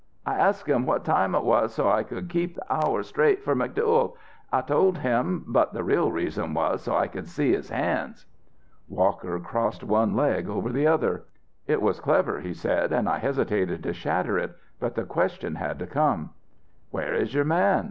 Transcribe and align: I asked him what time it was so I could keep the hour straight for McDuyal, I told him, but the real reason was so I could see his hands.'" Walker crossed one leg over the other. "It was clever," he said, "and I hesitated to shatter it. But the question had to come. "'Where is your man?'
I 0.25 0.33
asked 0.39 0.65
him 0.67 0.87
what 0.87 1.05
time 1.05 1.35
it 1.35 1.43
was 1.43 1.75
so 1.75 1.87
I 1.87 2.01
could 2.01 2.27
keep 2.27 2.55
the 2.55 2.73
hour 2.73 3.03
straight 3.03 3.43
for 3.43 3.55
McDuyal, 3.55 4.15
I 4.51 4.61
told 4.61 4.97
him, 4.97 5.43
but 5.45 5.73
the 5.73 5.83
real 5.83 6.11
reason 6.11 6.55
was 6.55 6.81
so 6.81 6.95
I 6.95 7.05
could 7.07 7.27
see 7.27 7.51
his 7.53 7.69
hands.'" 7.69 8.25
Walker 8.89 9.39
crossed 9.39 9.83
one 9.83 10.15
leg 10.15 10.49
over 10.49 10.69
the 10.71 10.87
other. 10.87 11.25
"It 11.67 11.83
was 11.83 11.99
clever," 11.99 12.39
he 12.41 12.55
said, 12.55 12.91
"and 12.91 13.07
I 13.07 13.19
hesitated 13.19 13.83
to 13.83 13.93
shatter 13.93 14.39
it. 14.39 14.55
But 14.79 14.95
the 14.95 15.03
question 15.03 15.53
had 15.53 15.77
to 15.77 15.85
come. 15.85 16.31
"'Where 16.89 17.13
is 17.13 17.35
your 17.35 17.45
man?' 17.45 17.79